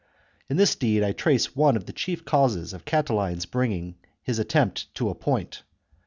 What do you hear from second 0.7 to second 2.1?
deed I trace one of the